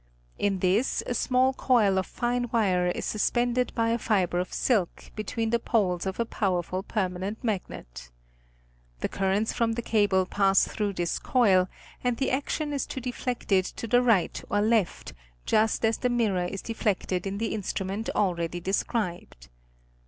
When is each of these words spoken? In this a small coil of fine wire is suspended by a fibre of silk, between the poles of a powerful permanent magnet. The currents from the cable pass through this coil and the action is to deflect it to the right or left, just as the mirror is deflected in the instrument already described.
In 0.39 0.57
this 0.61 1.03
a 1.05 1.13
small 1.13 1.53
coil 1.53 1.99
of 1.99 2.07
fine 2.07 2.49
wire 2.51 2.87
is 2.87 3.05
suspended 3.05 3.71
by 3.75 3.89
a 3.91 3.99
fibre 3.99 4.39
of 4.39 4.51
silk, 4.51 5.11
between 5.15 5.51
the 5.51 5.59
poles 5.59 6.07
of 6.07 6.19
a 6.19 6.25
powerful 6.25 6.81
permanent 6.81 7.43
magnet. 7.43 8.09
The 9.01 9.07
currents 9.09 9.53
from 9.53 9.73
the 9.73 9.83
cable 9.83 10.25
pass 10.25 10.65
through 10.67 10.93
this 10.93 11.19
coil 11.19 11.69
and 12.03 12.17
the 12.17 12.31
action 12.31 12.73
is 12.73 12.87
to 12.87 12.99
deflect 12.99 13.51
it 13.51 13.65
to 13.77 13.85
the 13.85 14.01
right 14.01 14.43
or 14.49 14.59
left, 14.59 15.13
just 15.45 15.85
as 15.85 15.99
the 15.99 16.09
mirror 16.09 16.45
is 16.45 16.63
deflected 16.63 17.27
in 17.27 17.37
the 17.37 17.53
instrument 17.53 18.09
already 18.15 18.59
described. 18.59 19.49